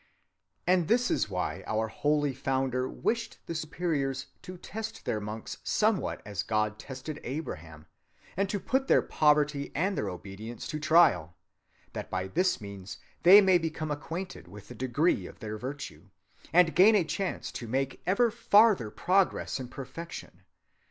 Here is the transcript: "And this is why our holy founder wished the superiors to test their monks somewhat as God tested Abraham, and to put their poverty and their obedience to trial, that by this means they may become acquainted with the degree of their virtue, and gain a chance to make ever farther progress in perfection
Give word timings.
"And 0.65 0.87
this 0.87 1.11
is 1.11 1.29
why 1.29 1.63
our 1.67 1.87
holy 1.87 2.33
founder 2.33 2.89
wished 2.89 3.37
the 3.45 3.53
superiors 3.53 4.25
to 4.41 4.57
test 4.57 5.05
their 5.05 5.19
monks 5.21 5.59
somewhat 5.63 6.23
as 6.25 6.41
God 6.41 6.79
tested 6.79 7.21
Abraham, 7.23 7.85
and 8.35 8.49
to 8.49 8.59
put 8.59 8.87
their 8.87 9.03
poverty 9.03 9.71
and 9.75 9.95
their 9.95 10.09
obedience 10.09 10.65
to 10.69 10.79
trial, 10.79 11.35
that 11.93 12.09
by 12.09 12.29
this 12.29 12.59
means 12.59 12.97
they 13.21 13.41
may 13.41 13.59
become 13.59 13.91
acquainted 13.91 14.47
with 14.47 14.69
the 14.69 14.73
degree 14.73 15.27
of 15.27 15.37
their 15.37 15.55
virtue, 15.59 16.09
and 16.51 16.73
gain 16.75 16.95
a 16.95 17.03
chance 17.03 17.51
to 17.51 17.67
make 17.67 18.01
ever 18.07 18.31
farther 18.31 18.89
progress 18.89 19.59
in 19.59 19.67
perfection 19.67 20.41